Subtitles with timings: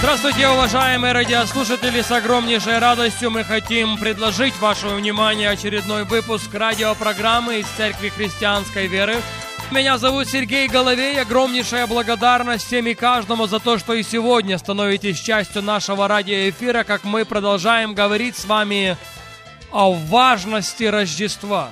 [0.00, 2.00] Здравствуйте, уважаемые радиослушатели!
[2.00, 9.16] С огромнейшей радостью мы хотим предложить вашему вниманию очередной выпуск радиопрограммы из Церкви Христианской Веры.
[9.70, 11.20] Меня зовут Сергей Головей.
[11.20, 17.04] Огромнейшая благодарность всем и каждому за то, что и сегодня становитесь частью нашего радиоэфира, как
[17.04, 18.96] мы продолжаем говорить с вами
[19.70, 21.68] о важности Рождества.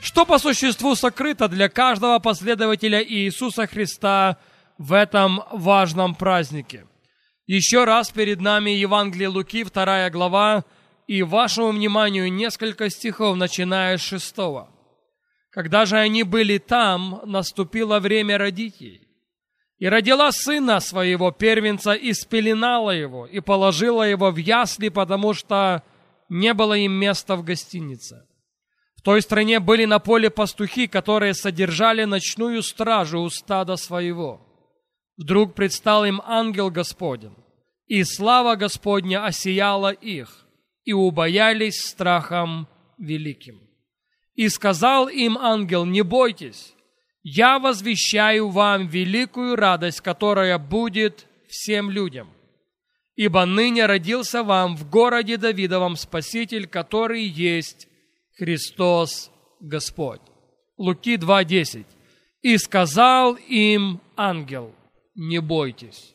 [0.00, 4.38] Что по существу сокрыто для каждого последователя Иисуса Христа
[4.78, 6.86] в этом важном празднике–
[7.46, 10.64] еще раз перед нами Евангелие Луки, вторая глава,
[11.06, 14.70] и вашему вниманию несколько стихов, начиная с шестого.
[15.50, 19.08] Когда же они были там, наступило время родить ей.
[19.78, 25.82] И родила сына своего первенца, и спеленала его, и положила его в ясли, потому что
[26.28, 28.26] не было им места в гостинице.
[28.96, 34.45] В той стране были на поле пастухи, которые содержали ночную стражу у стада своего.
[35.16, 37.34] Вдруг предстал им ангел Господень,
[37.86, 40.46] и слава Господня осияла их,
[40.84, 43.60] и убоялись страхом великим.
[44.34, 46.74] И сказал им ангел, не бойтесь,
[47.22, 52.28] я возвещаю вам великую радость, которая будет всем людям.
[53.16, 57.88] Ибо ныне родился вам в городе Давидовом Спаситель, который есть
[58.36, 60.20] Христос Господь.
[60.76, 61.86] Луки 2.10.
[62.42, 64.72] И сказал им ангел,
[65.16, 66.14] не бойтесь.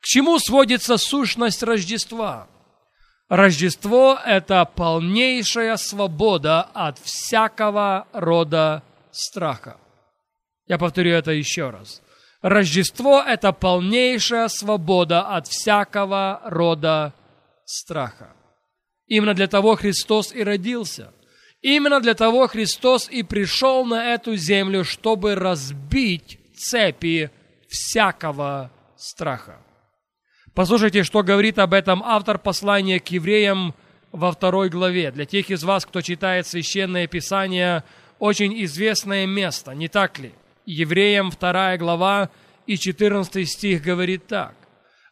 [0.00, 2.48] К чему сводится сущность Рождества?
[3.28, 9.76] Рождество– это полнейшая свобода от всякого рода страха.
[10.66, 12.02] Я повторю это еще раз.
[12.40, 17.12] Рождество– это полнейшая свобода от всякого рода
[17.64, 18.32] страха.
[19.06, 21.12] Именно для того Христос и родился.
[21.60, 27.30] Именно для того Христос и пришел на эту землю, чтобы разбить цепи
[27.68, 29.58] всякого страха.
[30.54, 33.74] Послушайте, что говорит об этом автор послания к евреям
[34.10, 35.10] во второй главе.
[35.12, 37.84] Для тех из вас, кто читает Священное Писание,
[38.18, 40.32] очень известное место, не так ли?
[40.66, 42.30] Евреям вторая глава
[42.66, 44.54] и 14 стих говорит так.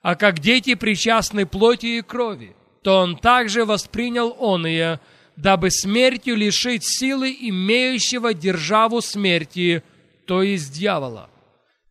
[0.03, 5.01] «А как дети причастны плоти и крови, то он также воспринял он ее,
[5.37, 9.83] дабы смертью лишить силы имеющего державу смерти,
[10.27, 11.29] то есть дьявола,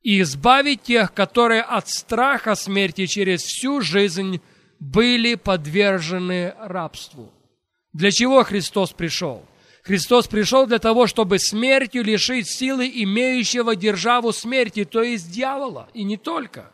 [0.06, 4.40] и избавить тех, которые от страха смерти через всю жизнь
[4.80, 7.34] были подвержены рабству.
[7.92, 9.44] Для чего Христос пришел?
[9.82, 16.04] Христос пришел для того, чтобы смертью лишить силы имеющего державу смерти, то есть дьявола, и
[16.04, 16.72] не только.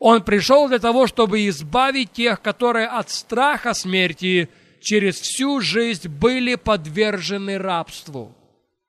[0.00, 4.48] Он пришел для того, чтобы избавить тех, которые от страха смерти
[4.80, 8.34] через всю жизнь были подвержены рабству.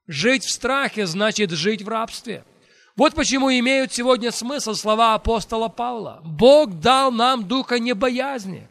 [0.07, 2.44] Жить в страхе значит жить в рабстве–
[2.95, 6.22] вот почему имеют сегодня смысл слова апостола Павла.
[6.23, 8.67] Бог дал нам духа не боязни.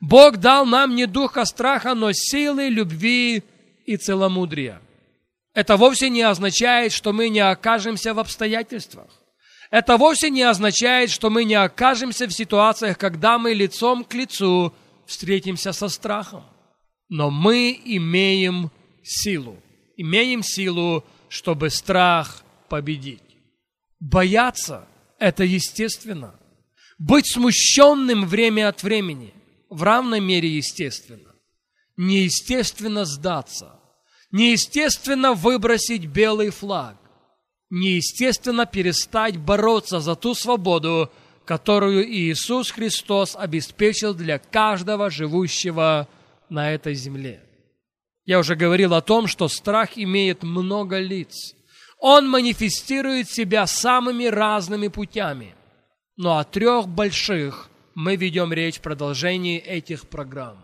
[0.00, 3.42] Бог дал нам не духа страха, но силы, любви
[3.86, 4.82] и целомудрия.
[5.54, 9.06] Это вовсе не означает, что мы не окажемся в обстоятельствах.
[9.70, 14.74] Это вовсе не означает, что мы не окажемся в ситуациях, когда мы лицом к лицу
[15.06, 16.44] встретимся со страхом.
[17.08, 18.70] Но мы имеем
[19.02, 19.56] силу.
[19.96, 23.31] Имеем силу, чтобы страх победить.
[24.02, 24.88] Бояться–
[25.20, 26.34] это естественно.
[26.98, 29.32] Быть смущенным время от времени–
[29.70, 31.36] в равной мере естественно.
[31.96, 33.78] Неестественно сдаться.
[34.32, 36.96] Неестественно выбросить белый флаг.
[37.70, 41.08] Неестественно перестать бороться за ту свободу,
[41.44, 46.08] которую Иисус Христос обеспечил для каждого живущего
[46.48, 47.40] на этой земле.
[48.24, 51.54] Я уже говорил о том, что страх имеет много лиц–
[52.02, 55.54] он манифестирует себя самыми разными путями.
[56.16, 60.58] Но о трех больших мы ведем речь в продолжении этих программ.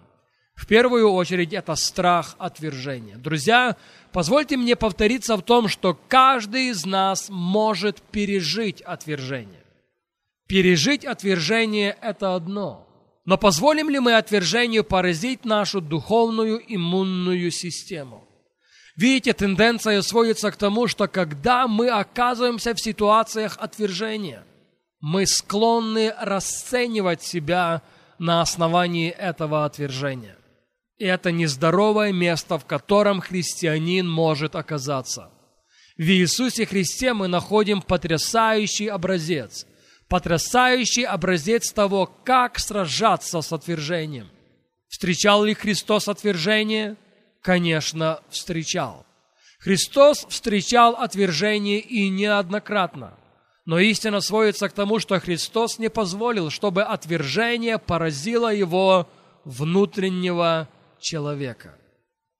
[0.56, 3.16] В первую очередь это страх отвержения.
[3.16, 3.76] Друзья,
[4.10, 9.62] позвольте мне повториться в том, что каждый из нас может пережить отвержение.
[10.48, 12.84] Пережить отвержение– это одно.
[13.24, 18.27] Но позволим ли мы отвержению поразить нашу духовную иммунную систему?
[18.98, 24.44] Видите, тенденция сводится к тому, что когда мы оказываемся в ситуациях отвержения,
[25.00, 27.82] мы склонны расценивать себя
[28.18, 30.36] на основании этого отвержения.
[30.96, 35.30] И это нездоровое место, в котором христианин может оказаться.
[35.96, 39.64] В Иисусе Христе мы находим потрясающий образец.
[40.08, 44.28] Потрясающий образец того, как сражаться с отвержением.
[44.88, 46.96] Встречал ли Христос отвержение?
[47.42, 49.06] Конечно, встречал.
[49.58, 53.18] Христос встречал отвержение и неоднократно.
[53.64, 59.08] Но истина сводится к тому, что Христос не позволил, чтобы отвержение поразило его
[59.44, 60.68] внутреннего
[61.00, 61.74] человека.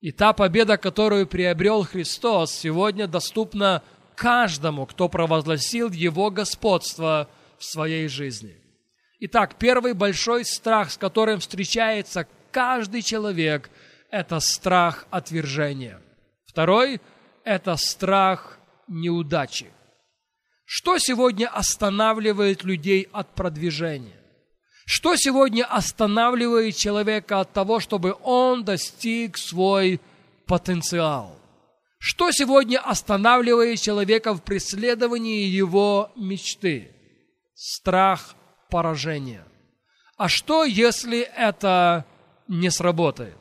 [0.01, 3.83] И та победа, которую приобрел Христос, сегодня доступна
[4.15, 7.29] каждому, кто провозгласил Его господство
[7.59, 8.57] в своей жизни.
[9.21, 13.71] Итак, первый большой страх, с которым встречается каждый человек,
[14.11, 16.01] это страх отвержения.
[16.47, 17.01] Второй–
[17.45, 18.59] это страх
[18.89, 19.71] неудачи.
[20.65, 24.21] Что сегодня останавливает людей от продвижения?
[24.85, 30.01] Что сегодня останавливает человека от того, чтобы он достиг свой
[30.47, 31.39] потенциал?
[31.99, 36.91] Что сегодня останавливает человека в преследовании его мечты?
[37.55, 38.35] Страх
[38.71, 39.45] поражения.
[40.17, 42.05] А что, если это
[42.47, 43.37] не сработает?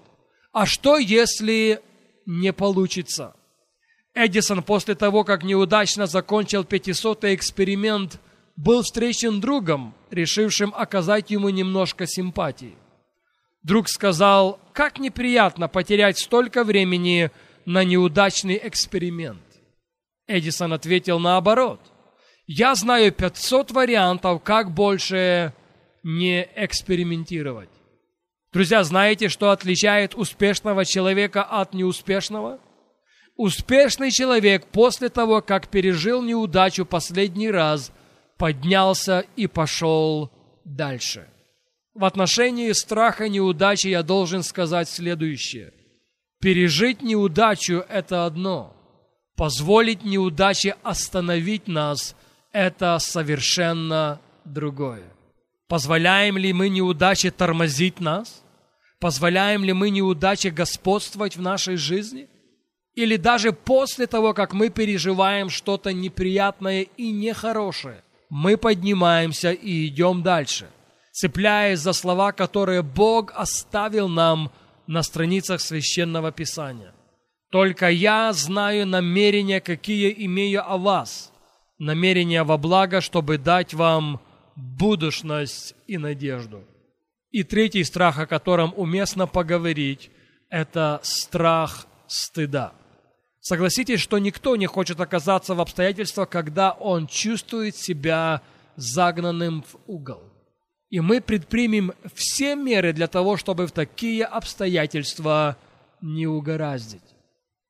[0.59, 1.81] А что, если
[2.25, 3.35] не получится?
[4.15, 8.19] Эдисон после того, как неудачно закончил 500-й эксперимент,
[8.55, 12.73] был встречен другом, решившим оказать ему немножко симпатии.
[13.61, 17.29] Друг сказал, как неприятно потерять столько времени
[17.65, 19.43] на неудачный эксперимент.
[20.25, 21.81] Эдисон ответил наоборот.
[22.47, 25.53] Я знаю 500 вариантов, как больше
[26.01, 27.69] не экспериментировать.
[28.53, 32.59] Друзья, знаете, что отличает успешного человека от неуспешного?
[33.35, 37.91] Успешный человек после того, как пережил неудачу последний раз,
[38.37, 40.31] поднялся и пошел
[40.63, 41.27] дальше.
[41.93, 45.73] В отношении страха неудачи я должен сказать следующее.
[46.39, 48.75] Пережить неудачу– это одно.
[49.35, 52.15] Позволить неудаче остановить нас–
[52.51, 55.03] это совершенно другое.
[55.67, 58.43] Позволяем ли мы неудаче тормозить нас?
[58.99, 62.27] Позволяем ли мы неудаче господствовать в нашей жизни–
[62.97, 70.23] или даже после того, как мы переживаем что-то неприятное и нехорошее, мы поднимаемся и идем
[70.23, 70.67] дальше,
[71.11, 74.51] цепляясь за слова, которые Бог оставил нам
[74.87, 76.91] на страницах Священного Писания.
[77.51, 81.31] Только я знаю намерения, какие имею о вас,
[81.77, 84.19] намерения во благо, чтобы дать вам
[84.57, 86.63] будущность и надежду.
[87.31, 90.09] И третий страх, о котором уместно поговорить,
[90.49, 92.73] это страх стыда.
[93.39, 98.41] Согласитесь, что никто не хочет оказаться в обстоятельствах, когда он чувствует себя
[98.75, 100.21] загнанным в угол.
[100.89, 105.57] И мы предпримем все меры для того, чтобы в такие обстоятельства
[106.01, 107.01] не угораздить.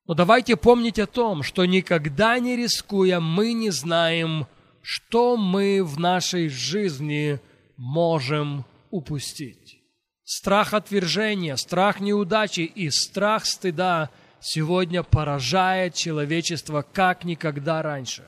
[0.06, 4.46] Но давайте помнить о том, что никогда не рискуя, мы не знаем,
[4.82, 7.40] что мы в нашей жизни
[7.76, 9.78] можем упустить.
[10.24, 14.10] Страх отвержения, страх неудачи и страх стыда–
[14.40, 18.24] сегодня поражает человечество как никогда раньше.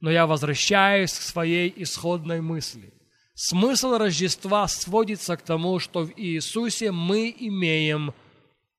[0.00, 2.92] Но я возвращаюсь к своей исходной мысли.
[3.34, 8.12] Смысл Рождества сводится к тому, что в Иисусе мы имеем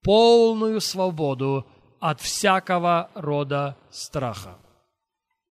[0.03, 1.65] полную свободу
[1.99, 4.57] от всякого рода страха.